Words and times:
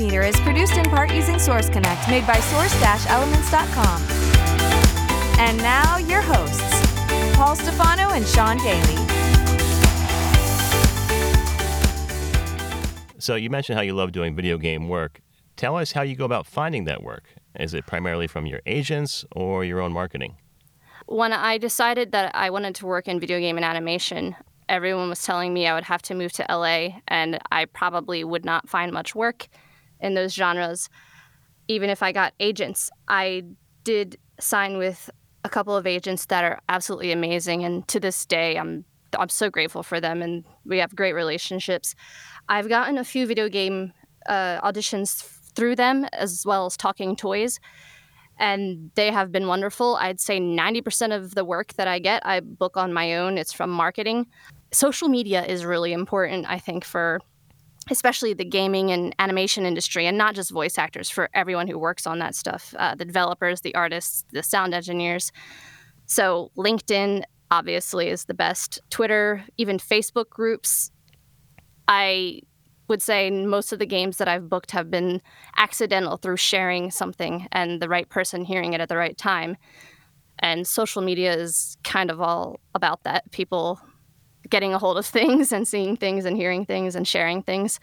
The 0.00 0.06
VO 0.06 0.12
meter 0.12 0.22
is 0.22 0.40
produced 0.40 0.78
in 0.78 0.84
part 0.86 1.12
using 1.12 1.38
Source 1.38 1.68
Connect, 1.68 2.08
made 2.08 2.26
by 2.26 2.40
source-elements.com. 2.40 4.02
And 5.38 5.58
now 5.58 5.98
your 5.98 6.22
hosts, 6.22 7.36
Paul 7.36 7.54
Stefano 7.54 8.08
and 8.14 8.26
Sean 8.26 8.56
Daly. 8.56 8.96
So 13.18 13.34
you 13.34 13.50
mentioned 13.50 13.76
how 13.76 13.82
you 13.82 13.92
love 13.92 14.12
doing 14.12 14.34
video 14.34 14.56
game 14.56 14.88
work. 14.88 15.20
Tell 15.56 15.76
us 15.76 15.92
how 15.92 16.00
you 16.00 16.16
go 16.16 16.24
about 16.24 16.46
finding 16.46 16.84
that 16.84 17.02
work. 17.02 17.24
Is 17.58 17.74
it 17.74 17.86
primarily 17.86 18.26
from 18.26 18.46
your 18.46 18.60
agents 18.64 19.26
or 19.32 19.66
your 19.66 19.82
own 19.82 19.92
marketing? 19.92 20.36
When 21.08 21.34
I 21.34 21.58
decided 21.58 22.12
that 22.12 22.34
I 22.34 22.48
wanted 22.48 22.74
to 22.76 22.86
work 22.86 23.06
in 23.06 23.20
video 23.20 23.38
game 23.38 23.56
and 23.56 23.66
animation, 23.66 24.34
everyone 24.66 25.10
was 25.10 25.22
telling 25.22 25.52
me 25.52 25.66
I 25.66 25.74
would 25.74 25.84
have 25.84 26.00
to 26.02 26.14
move 26.14 26.32
to 26.32 26.46
LA 26.48 27.00
and 27.06 27.38
I 27.52 27.66
probably 27.66 28.24
would 28.24 28.46
not 28.46 28.66
find 28.66 28.92
much 28.92 29.14
work 29.14 29.48
in 30.00 30.14
those 30.14 30.34
genres, 30.34 30.88
even 31.68 31.90
if 31.90 32.02
I 32.02 32.12
got 32.12 32.34
agents. 32.40 32.90
I 33.08 33.44
did 33.84 34.18
sign 34.38 34.78
with 34.78 35.10
a 35.44 35.48
couple 35.48 35.76
of 35.76 35.86
agents 35.86 36.26
that 36.26 36.44
are 36.44 36.60
absolutely 36.68 37.12
amazing, 37.12 37.64
and 37.64 37.86
to 37.88 38.00
this 38.00 38.24
day, 38.26 38.58
I'm 38.58 38.84
I'm 39.18 39.28
so 39.28 39.50
grateful 39.50 39.82
for 39.82 40.00
them, 40.00 40.22
and 40.22 40.44
we 40.64 40.78
have 40.78 40.94
great 40.94 41.14
relationships. 41.14 41.94
I've 42.48 42.68
gotten 42.68 42.96
a 42.96 43.04
few 43.04 43.26
video 43.26 43.48
game 43.48 43.92
uh, 44.26 44.60
auditions 44.60 45.22
through 45.56 45.76
them, 45.76 46.06
as 46.12 46.44
well 46.46 46.66
as 46.66 46.76
Talking 46.76 47.16
Toys, 47.16 47.58
and 48.38 48.90
they 48.94 49.10
have 49.10 49.32
been 49.32 49.48
wonderful. 49.48 49.96
I'd 49.96 50.20
say 50.20 50.38
90% 50.38 51.16
of 51.16 51.34
the 51.34 51.44
work 51.44 51.74
that 51.74 51.88
I 51.88 51.98
get, 51.98 52.24
I 52.24 52.40
book 52.40 52.76
on 52.76 52.92
my 52.92 53.16
own. 53.16 53.36
It's 53.36 53.52
from 53.52 53.70
marketing 53.70 54.26
social 54.72 55.08
media 55.08 55.44
is 55.44 55.64
really 55.64 55.92
important, 55.92 56.46
I 56.48 56.58
think, 56.58 56.84
for 56.84 57.20
especially 57.88 58.34
the 58.34 58.44
gaming 58.44 58.90
and 58.90 59.14
animation 59.18 59.64
industry, 59.64 60.06
and 60.06 60.18
not 60.18 60.34
just 60.34 60.50
voice 60.50 60.76
actors, 60.78 61.08
for 61.08 61.30
everyone 61.32 61.66
who 61.68 61.78
works 61.78 62.06
on 62.06 62.18
that 62.18 62.34
stuff 62.34 62.74
uh, 62.78 62.94
the 62.94 63.04
developers, 63.04 63.62
the 63.62 63.74
artists, 63.74 64.24
the 64.32 64.42
sound 64.42 64.74
engineers. 64.74 65.32
So, 66.06 66.50
LinkedIn 66.56 67.22
obviously 67.50 68.08
is 68.08 68.24
the 68.24 68.34
best, 68.34 68.80
Twitter, 68.90 69.44
even 69.56 69.78
Facebook 69.78 70.28
groups. 70.30 70.90
I 71.88 72.40
would 72.88 73.02
say 73.02 73.30
most 73.30 73.72
of 73.72 73.78
the 73.78 73.86
games 73.86 74.18
that 74.18 74.28
I've 74.28 74.48
booked 74.48 74.72
have 74.72 74.90
been 74.90 75.22
accidental 75.56 76.16
through 76.16 76.36
sharing 76.36 76.90
something 76.90 77.46
and 77.52 77.80
the 77.80 77.88
right 77.88 78.08
person 78.08 78.44
hearing 78.44 78.72
it 78.72 78.80
at 78.80 78.88
the 78.88 78.96
right 78.96 79.16
time. 79.16 79.56
And 80.40 80.66
social 80.66 81.00
media 81.00 81.34
is 81.34 81.76
kind 81.84 82.10
of 82.10 82.20
all 82.20 82.58
about 82.74 83.04
that. 83.04 83.30
People 83.30 83.80
getting 84.50 84.74
a 84.74 84.78
hold 84.78 84.98
of 84.98 85.06
things 85.06 85.52
and 85.52 85.66
seeing 85.66 85.96
things 85.96 86.24
and 86.24 86.36
hearing 86.36 86.66
things 86.66 86.94
and 86.94 87.06
sharing 87.06 87.42
things. 87.42 87.80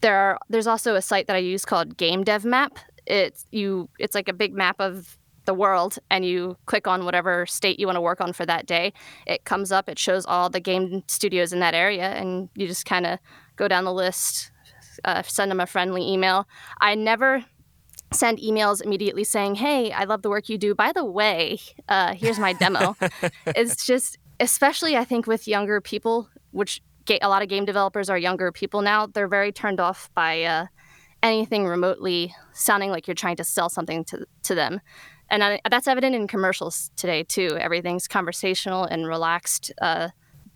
There 0.00 0.16
are 0.16 0.38
there's 0.48 0.66
also 0.66 0.94
a 0.94 1.02
site 1.02 1.26
that 1.26 1.36
I 1.36 1.40
use 1.40 1.64
called 1.64 1.96
Game 1.96 2.24
Dev 2.24 2.44
Map. 2.44 2.78
It's 3.06 3.46
you 3.50 3.88
it's 3.98 4.14
like 4.14 4.28
a 4.28 4.32
big 4.32 4.54
map 4.54 4.76
of 4.80 5.18
the 5.44 5.54
world 5.54 5.98
and 6.10 6.26
you 6.26 6.58
click 6.66 6.86
on 6.86 7.06
whatever 7.06 7.46
state 7.46 7.80
you 7.80 7.86
want 7.86 7.96
to 7.96 8.02
work 8.02 8.20
on 8.20 8.34
for 8.34 8.44
that 8.44 8.66
day. 8.66 8.92
It 9.26 9.44
comes 9.46 9.72
up, 9.72 9.88
it 9.88 9.98
shows 9.98 10.26
all 10.26 10.50
the 10.50 10.60
game 10.60 11.02
studios 11.08 11.54
in 11.54 11.60
that 11.60 11.74
area 11.74 12.10
and 12.10 12.50
you 12.54 12.66
just 12.66 12.84
kind 12.84 13.06
of 13.06 13.18
go 13.56 13.66
down 13.66 13.84
the 13.84 13.92
list, 13.92 14.50
uh, 15.04 15.22
send 15.22 15.50
them 15.50 15.58
a 15.58 15.66
friendly 15.66 16.06
email. 16.06 16.46
I 16.82 16.94
never 16.94 17.46
send 18.12 18.38
emails 18.38 18.82
immediately 18.82 19.24
saying, 19.24 19.56
"Hey, 19.56 19.90
I 19.90 20.04
love 20.04 20.22
the 20.22 20.30
work 20.30 20.48
you 20.48 20.58
do. 20.58 20.74
By 20.74 20.92
the 20.92 21.04
way, 21.04 21.58
uh, 21.88 22.14
here's 22.14 22.38
my 22.38 22.52
demo." 22.52 22.96
it's 23.46 23.86
just 23.86 24.18
especially 24.40 24.96
I 24.96 25.04
think 25.04 25.26
with 25.26 25.48
younger 25.48 25.80
people, 25.80 26.28
which 26.50 26.82
a 27.22 27.28
lot 27.28 27.42
of 27.42 27.48
game 27.48 27.64
developers 27.64 28.10
are 28.10 28.18
younger 28.18 28.52
people 28.52 28.82
now, 28.82 29.06
they're 29.06 29.28
very 29.28 29.52
turned 29.52 29.80
off 29.80 30.10
by 30.14 30.42
uh, 30.42 30.66
anything 31.22 31.66
remotely 31.66 32.34
sounding 32.52 32.90
like 32.90 33.06
you're 33.06 33.14
trying 33.14 33.36
to 33.36 33.44
sell 33.44 33.68
something 33.68 34.04
to, 34.04 34.26
to 34.42 34.54
them. 34.54 34.80
And 35.30 35.44
I, 35.44 35.60
that's 35.70 35.86
evident 35.88 36.14
in 36.14 36.26
commercials 36.26 36.90
today, 36.96 37.22
too. 37.22 37.56
Everything's 37.60 38.08
conversational 38.08 38.84
and 38.84 39.06
relaxed. 39.06 39.72
Uh, 39.80 40.08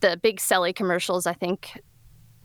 the 0.00 0.16
big 0.16 0.38
selly 0.38 0.74
commercials, 0.74 1.26
I 1.26 1.34
think, 1.34 1.80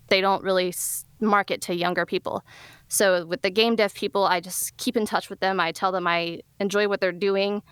they 0.08 0.20
don't 0.20 0.42
really 0.42 0.74
market 1.20 1.60
to 1.62 1.74
younger 1.74 2.04
people. 2.04 2.44
So 2.88 3.24
with 3.24 3.42
the 3.42 3.50
game 3.50 3.76
dev 3.76 3.94
people, 3.94 4.24
I 4.24 4.40
just 4.40 4.76
keep 4.76 4.96
in 4.96 5.06
touch 5.06 5.30
with 5.30 5.40
them. 5.40 5.58
I 5.58 5.72
tell 5.72 5.92
them 5.92 6.06
I 6.06 6.42
enjoy 6.60 6.88
what 6.88 7.00
they're 7.00 7.12
doing. 7.12 7.62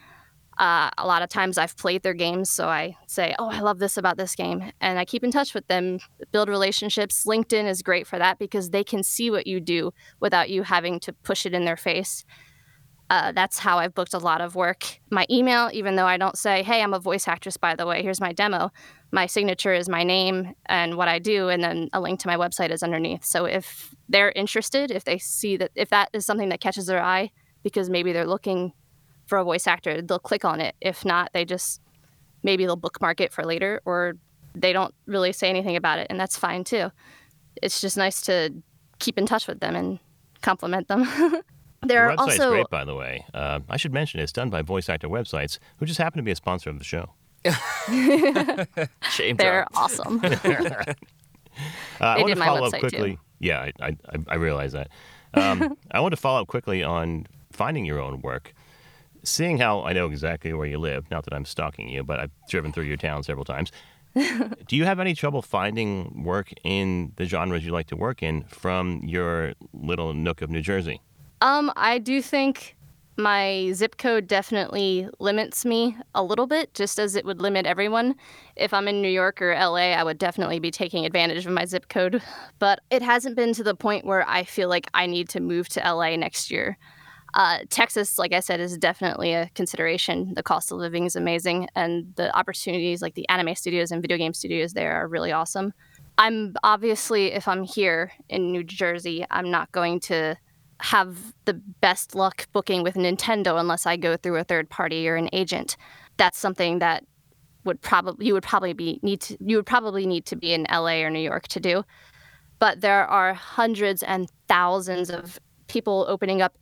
Uh, 0.60 0.90
a 0.98 1.06
lot 1.06 1.22
of 1.22 1.30
times 1.30 1.56
I've 1.56 1.74
played 1.78 2.02
their 2.02 2.12
games, 2.12 2.50
so 2.50 2.68
I 2.68 2.94
say, 3.06 3.34
Oh, 3.38 3.48
I 3.48 3.60
love 3.60 3.78
this 3.78 3.96
about 3.96 4.18
this 4.18 4.34
game. 4.34 4.70
And 4.82 4.98
I 4.98 5.06
keep 5.06 5.24
in 5.24 5.30
touch 5.30 5.54
with 5.54 5.66
them, 5.68 6.00
build 6.32 6.50
relationships. 6.50 7.24
LinkedIn 7.24 7.66
is 7.66 7.80
great 7.80 8.06
for 8.06 8.18
that 8.18 8.38
because 8.38 8.68
they 8.68 8.84
can 8.84 9.02
see 9.02 9.30
what 9.30 9.46
you 9.46 9.58
do 9.58 9.92
without 10.20 10.50
you 10.50 10.62
having 10.62 11.00
to 11.00 11.14
push 11.14 11.46
it 11.46 11.54
in 11.54 11.64
their 11.64 11.78
face. 11.78 12.26
Uh, 13.08 13.32
that's 13.32 13.58
how 13.58 13.78
I've 13.78 13.94
booked 13.94 14.12
a 14.12 14.18
lot 14.18 14.42
of 14.42 14.54
work. 14.54 15.00
My 15.10 15.26
email, 15.30 15.70
even 15.72 15.96
though 15.96 16.06
I 16.06 16.18
don't 16.18 16.36
say, 16.36 16.62
Hey, 16.62 16.82
I'm 16.82 16.92
a 16.92 17.00
voice 17.00 17.26
actress, 17.26 17.56
by 17.56 17.74
the 17.74 17.86
way, 17.86 18.02
here's 18.02 18.20
my 18.20 18.34
demo, 18.34 18.70
my 19.12 19.24
signature 19.24 19.72
is 19.72 19.88
my 19.88 20.04
name 20.04 20.52
and 20.66 20.98
what 20.98 21.08
I 21.08 21.20
do, 21.20 21.48
and 21.48 21.64
then 21.64 21.88
a 21.94 22.02
link 22.02 22.20
to 22.20 22.28
my 22.28 22.36
website 22.36 22.70
is 22.70 22.82
underneath. 22.82 23.24
So 23.24 23.46
if 23.46 23.94
they're 24.10 24.32
interested, 24.32 24.90
if 24.90 25.04
they 25.04 25.16
see 25.16 25.56
that, 25.56 25.70
if 25.74 25.88
that 25.88 26.10
is 26.12 26.26
something 26.26 26.50
that 26.50 26.60
catches 26.60 26.84
their 26.84 27.02
eye, 27.02 27.30
because 27.62 27.88
maybe 27.88 28.12
they're 28.12 28.26
looking 28.26 28.74
for 29.30 29.38
a 29.38 29.44
voice 29.44 29.66
actor, 29.66 30.02
they'll 30.02 30.18
click 30.18 30.44
on 30.44 30.60
it. 30.60 30.74
If 30.80 31.04
not, 31.04 31.32
they 31.32 31.44
just 31.46 31.80
maybe 32.42 32.66
they'll 32.66 32.76
bookmark 32.76 33.20
it 33.20 33.32
for 33.32 33.44
later 33.44 33.80
or 33.84 34.14
they 34.54 34.72
don't 34.72 34.92
really 35.06 35.32
say 35.32 35.48
anything 35.48 35.76
about 35.76 36.00
it, 36.00 36.08
and 36.10 36.18
that's 36.18 36.36
fine 36.36 36.64
too. 36.64 36.90
It's 37.62 37.80
just 37.80 37.96
nice 37.96 38.20
to 38.22 38.52
keep 38.98 39.16
in 39.16 39.24
touch 39.24 39.46
with 39.46 39.60
them 39.60 39.76
and 39.76 40.00
compliment 40.42 40.88
them. 40.88 41.06
there 41.82 42.08
are 42.08 42.14
also 42.18 42.50
great, 42.50 42.68
by 42.70 42.84
the 42.84 42.96
way. 42.96 43.24
Uh, 43.32 43.60
I 43.68 43.76
should 43.76 43.94
mention 43.94 44.18
it's 44.18 44.32
done 44.32 44.50
by 44.50 44.62
Voice 44.62 44.88
Actor 44.88 45.08
Websites, 45.08 45.58
who 45.78 45.86
just 45.86 45.98
happen 45.98 46.18
to 46.18 46.24
be 46.24 46.32
a 46.32 46.36
sponsor 46.36 46.68
of 46.68 46.78
the 46.78 46.84
show. 46.84 47.10
Shame 49.10 49.36
They're 49.36 49.66
awesome. 49.74 50.20
uh, 50.24 50.94
I 52.00 52.18
want 52.18 52.34
to 52.34 52.36
follow 52.36 52.66
up 52.66 52.72
quickly. 52.80 53.12
Too. 53.12 53.20
Yeah, 53.38 53.70
I, 53.80 53.96
I, 54.08 54.18
I 54.28 54.34
realize 54.34 54.72
that. 54.72 54.88
Um, 55.34 55.76
I 55.92 56.00
want 56.00 56.12
to 56.12 56.20
follow 56.20 56.42
up 56.42 56.48
quickly 56.48 56.82
on 56.82 57.26
finding 57.52 57.84
your 57.84 58.00
own 58.00 58.20
work 58.20 58.52
seeing 59.22 59.58
how 59.58 59.82
I 59.82 59.92
know 59.92 60.06
exactly 60.06 60.52
where 60.52 60.66
you 60.66 60.78
live, 60.78 61.10
not 61.10 61.24
that 61.24 61.34
I'm 61.34 61.44
stalking 61.44 61.88
you, 61.88 62.02
but 62.02 62.20
I've 62.20 62.30
driven 62.48 62.72
through 62.72 62.84
your 62.84 62.96
town 62.96 63.22
several 63.22 63.44
times. 63.44 63.72
do 64.14 64.76
you 64.76 64.84
have 64.84 64.98
any 64.98 65.14
trouble 65.14 65.42
finding 65.42 66.24
work 66.24 66.52
in 66.64 67.12
the 67.16 67.24
genres 67.24 67.64
you 67.64 67.72
like 67.72 67.86
to 67.86 67.96
work 67.96 68.22
in 68.22 68.42
from 68.44 69.00
your 69.04 69.54
little 69.72 70.14
nook 70.14 70.42
of 70.42 70.50
New 70.50 70.62
Jersey? 70.62 71.00
Um, 71.40 71.72
I 71.76 71.98
do 71.98 72.20
think 72.20 72.76
my 73.16 73.70
zip 73.72 73.98
code 73.98 74.26
definitely 74.26 75.08
limits 75.18 75.64
me 75.64 75.96
a 76.14 76.22
little 76.22 76.46
bit, 76.46 76.74
just 76.74 76.98
as 76.98 77.14
it 77.14 77.24
would 77.24 77.40
limit 77.40 77.66
everyone. 77.66 78.16
If 78.56 78.72
I'm 78.72 78.88
in 78.88 79.00
New 79.02 79.10
York 79.10 79.40
or 79.40 79.54
LA, 79.54 79.92
I 79.92 80.02
would 80.02 80.18
definitely 80.18 80.58
be 80.58 80.70
taking 80.70 81.06
advantage 81.06 81.46
of 81.46 81.52
my 81.52 81.64
zip 81.64 81.88
code. 81.88 82.22
But 82.58 82.80
it 82.90 83.02
hasn't 83.02 83.36
been 83.36 83.52
to 83.54 83.62
the 83.62 83.74
point 83.74 84.04
where 84.04 84.28
I 84.28 84.44
feel 84.44 84.68
like 84.68 84.88
I 84.94 85.06
need 85.06 85.28
to 85.30 85.40
move 85.40 85.68
to 85.70 85.80
LA 85.80 86.16
next 86.16 86.50
year. 86.50 86.78
Uh, 87.34 87.60
Texas, 87.70 88.18
like 88.18 88.32
I 88.32 88.40
said, 88.40 88.60
is 88.60 88.76
definitely 88.76 89.32
a 89.32 89.48
consideration. 89.54 90.34
The 90.34 90.42
cost 90.42 90.72
of 90.72 90.78
living 90.78 91.04
is 91.04 91.16
amazing, 91.16 91.68
and 91.74 92.12
the 92.16 92.36
opportunities, 92.36 93.02
like 93.02 93.14
the 93.14 93.28
anime 93.28 93.54
studios 93.54 93.92
and 93.92 94.02
video 94.02 94.16
game 94.18 94.34
studios, 94.34 94.72
there 94.72 94.92
are 94.92 95.06
really 95.06 95.32
awesome. 95.32 95.72
I'm 96.18 96.54
obviously, 96.62 97.32
if 97.32 97.46
I'm 97.48 97.62
here 97.62 98.12
in 98.28 98.52
New 98.52 98.64
Jersey, 98.64 99.24
I'm 99.30 99.50
not 99.50 99.70
going 99.72 100.00
to 100.00 100.36
have 100.80 101.34
the 101.44 101.54
best 101.54 102.14
luck 102.14 102.46
booking 102.52 102.82
with 102.82 102.94
Nintendo 102.94 103.60
unless 103.60 103.86
I 103.86 103.96
go 103.96 104.16
through 104.16 104.36
a 104.36 104.44
third 104.44 104.68
party 104.70 105.08
or 105.08 105.16
an 105.16 105.28
agent. 105.32 105.76
That's 106.16 106.38
something 106.38 106.78
that 106.80 107.04
would 107.64 107.80
probably 107.82 108.26
you 108.26 108.32
would 108.32 108.42
probably 108.42 108.72
be 108.72 108.98
need 109.02 109.20
to 109.20 109.36
you 109.40 109.56
would 109.56 109.66
probably 109.66 110.06
need 110.06 110.24
to 110.26 110.36
be 110.36 110.54
in 110.54 110.66
LA 110.70 111.02
or 111.02 111.10
New 111.10 111.20
York 111.20 111.46
to 111.48 111.60
do. 111.60 111.84
But 112.58 112.80
there 112.80 113.06
are 113.06 113.34
hundreds 113.34 114.02
and 114.02 114.30
thousands 114.48 115.10
of 115.10 115.38
people 115.68 116.04
opening 116.08 116.42
up 116.42 116.56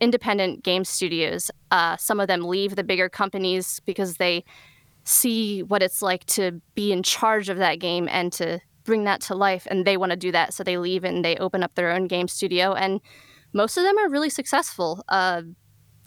independent 0.00 0.62
game 0.62 0.84
studios. 0.84 1.50
Uh, 1.70 1.96
some 1.96 2.20
of 2.20 2.28
them 2.28 2.42
leave 2.42 2.76
the 2.76 2.84
bigger 2.84 3.08
companies 3.08 3.80
because 3.84 4.16
they 4.16 4.44
see 5.04 5.62
what 5.62 5.82
it's 5.82 6.02
like 6.02 6.24
to 6.26 6.60
be 6.74 6.92
in 6.92 7.02
charge 7.02 7.48
of 7.48 7.56
that 7.56 7.80
game 7.80 8.08
and 8.10 8.32
to 8.32 8.60
bring 8.84 9.04
that 9.04 9.20
to 9.20 9.34
life, 9.34 9.66
and 9.70 9.86
they 9.86 9.96
want 9.96 10.10
to 10.10 10.16
do 10.16 10.32
that. 10.32 10.54
So 10.54 10.64
they 10.64 10.78
leave 10.78 11.04
and 11.04 11.24
they 11.24 11.36
open 11.36 11.62
up 11.62 11.74
their 11.74 11.90
own 11.90 12.06
game 12.06 12.28
studio. 12.28 12.74
And 12.74 13.00
most 13.52 13.76
of 13.76 13.84
them 13.84 13.98
are 13.98 14.08
really 14.08 14.30
successful. 14.30 15.04
Uh, 15.08 15.42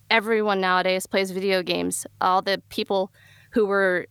everyone 0.09 0.61
nowadays 0.61 1.05
plays 1.05 1.31
video 1.31 1.61
games. 1.63 2.05
All 2.21 2.41
the 2.41 2.61
people 2.69 3.11
who 3.51 3.65
were 3.65 4.07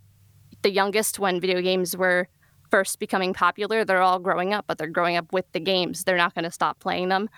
the 0.62 0.70
youngest 0.70 1.19
when 1.19 1.40
video 1.40 1.61
games 1.61 1.96
were 1.96 2.29
first 2.73 2.99
becoming 2.99 3.35
popular, 3.35 3.85
they're 3.85 4.01
all 4.01 4.19
growing 4.19 4.55
up, 4.55 4.65
but 4.67 4.79
they're 4.79 4.87
growing 4.89 5.15
up 5.15 5.31
with 5.31 5.45
the 5.53 5.61
games. 5.61 6.05
They're 6.05 6.17
not 6.17 6.35
going 6.35 6.47
to 6.47 6.51
stop 6.51 6.81
playing 6.81 7.11
them. 7.11 7.29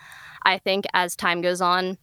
I 0.43 0.57
think 0.57 0.85
as 0.93 1.13
time 1.13 1.41
goes 1.41 1.59
on, 1.59 1.97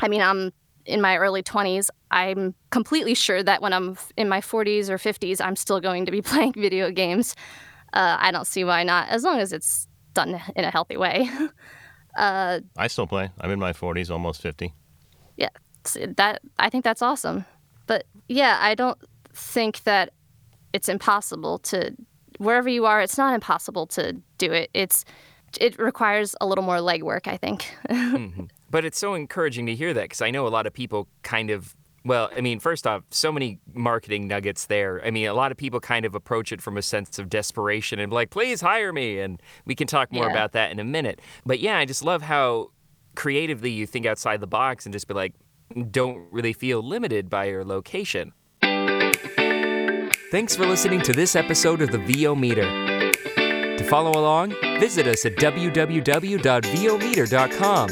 I 0.00 0.08
mean, 0.08 0.20
I'm 0.20 0.52
in 0.84 1.00
my 1.00 1.16
early 1.16 1.40
20s. 1.40 1.88
I'm 2.10 2.52
completely 2.70 3.14
sure 3.14 3.44
that 3.44 3.62
when 3.62 3.72
I'm 3.72 3.96
in 4.16 4.28
my 4.28 4.40
40s 4.40 4.90
or 4.90 4.98
50s, 4.98 5.40
I'm 5.40 5.54
still 5.54 5.80
going 5.80 6.04
to 6.06 6.10
be 6.10 6.20
playing 6.32 6.54
video 6.54 6.90
games. 6.90 7.36
Uh, 7.92 8.16
I 8.18 8.32
don't 8.32 8.46
see 8.46 8.64
why 8.64 8.82
not, 8.82 9.08
as 9.08 9.22
long 9.22 9.38
as 9.38 9.52
it's 9.52 9.86
done 10.12 10.40
in 10.56 10.64
a 10.64 10.70
healthy 10.70 10.96
way. 10.96 11.30
uh, 12.18 12.58
I 12.76 12.88
still 12.88 13.06
play. 13.06 13.30
I'm 13.40 13.52
in 13.52 13.60
my 13.60 13.72
40s, 13.72 14.10
almost 14.10 14.42
50. 14.42 14.74
Yeah, 15.36 15.50
that 16.16 16.40
I 16.58 16.70
think 16.70 16.82
that's 16.82 17.02
awesome. 17.02 17.44
But 17.86 18.04
yeah, 18.26 18.58
I 18.60 18.74
don't 18.74 18.98
think 19.32 19.84
that 19.84 20.10
it's 20.72 20.88
impossible 20.88 21.60
to 21.60 21.94
wherever 22.38 22.68
you 22.68 22.86
are. 22.86 23.00
It's 23.00 23.18
not 23.18 23.34
impossible 23.34 23.86
to 23.88 24.20
do 24.38 24.52
it. 24.52 24.70
It's 24.74 25.04
it 25.60 25.78
requires 25.78 26.34
a 26.40 26.46
little 26.46 26.64
more 26.64 26.78
legwork, 26.78 27.28
I 27.28 27.36
think. 27.36 27.62
mm-hmm. 27.88 28.44
But 28.70 28.84
it's 28.84 28.98
so 28.98 29.14
encouraging 29.14 29.66
to 29.66 29.74
hear 29.74 29.94
that 29.94 30.02
because 30.02 30.20
I 30.20 30.30
know 30.30 30.46
a 30.46 30.48
lot 30.48 30.66
of 30.66 30.72
people 30.72 31.08
kind 31.22 31.50
of 31.50 31.74
well, 32.06 32.28
I 32.36 32.42
mean, 32.42 32.60
first 32.60 32.86
off, 32.86 33.02
so 33.10 33.32
many 33.32 33.58
marketing 33.72 34.28
nuggets 34.28 34.66
there. 34.66 35.00
I 35.04 35.10
mean, 35.10 35.26
a 35.26 35.32
lot 35.32 35.50
of 35.52 35.56
people 35.56 35.80
kind 35.80 36.04
of 36.04 36.14
approach 36.14 36.52
it 36.52 36.60
from 36.60 36.76
a 36.76 36.82
sense 36.82 37.18
of 37.18 37.30
desperation 37.30 37.98
and 37.98 38.12
like, 38.12 38.28
please 38.28 38.60
hire 38.60 38.92
me. 38.92 39.20
And 39.20 39.40
we 39.64 39.74
can 39.74 39.86
talk 39.86 40.12
more 40.12 40.26
yeah. 40.26 40.30
about 40.30 40.52
that 40.52 40.70
in 40.70 40.78
a 40.78 40.84
minute. 40.84 41.22
But 41.46 41.60
yeah, 41.60 41.78
I 41.78 41.86
just 41.86 42.04
love 42.04 42.20
how 42.20 42.72
creatively 43.14 43.70
you 43.70 43.86
think 43.86 44.04
outside 44.04 44.40
the 44.40 44.46
box 44.46 44.84
and 44.84 44.92
just 44.92 45.08
be 45.08 45.14
like, 45.14 45.32
don't 45.90 46.30
really 46.30 46.52
feel 46.52 46.82
limited 46.82 47.30
by 47.30 47.46
your 47.46 47.64
location. 47.64 48.32
Thanks 50.34 50.56
for 50.56 50.66
listening 50.66 51.00
to 51.02 51.12
this 51.12 51.36
episode 51.36 51.80
of 51.80 51.92
the 51.92 51.98
VO 51.98 52.34
Meter. 52.34 52.64
To 53.76 53.84
follow 53.84 54.10
along, 54.20 54.52
visit 54.80 55.06
us 55.06 55.24
at 55.24 55.36
www.vometer.com. 55.36 57.88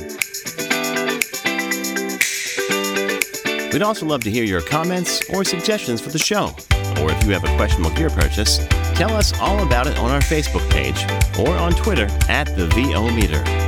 We'd 3.73 3.83
also 3.83 4.07
love 4.07 4.25
to 4.25 4.31
hear 4.33 4.43
your 4.43 4.61
comments 4.61 5.31
or 5.31 5.45
suggestions 5.45 6.01
for 6.01 6.11
the 6.11 6.19
show. 6.19 6.47
Or 7.01 7.13
if 7.13 7.25
you 7.25 7.33
have 7.33 7.45
a 7.45 7.57
questionable 7.57 7.95
gear 7.95 8.11
purchase, 8.11 8.59
tell 8.97 9.13
us 9.13 9.33
all 9.39 9.65
about 9.65 9.87
it 9.87 9.97
on 9.99 10.11
our 10.11 10.19
Facebook 10.19 10.69
page 10.69 11.05
or 11.39 11.57
on 11.57 11.71
Twitter 11.75 12.09
at 12.29 12.47
the 12.57 12.67
VO 12.75 13.09
Meter. 13.13 13.62